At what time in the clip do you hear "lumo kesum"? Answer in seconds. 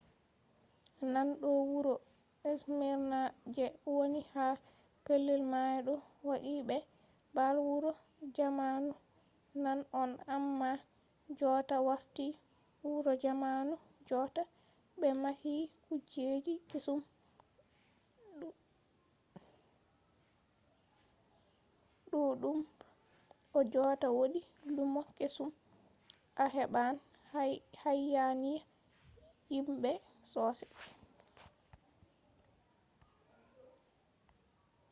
24.75-25.49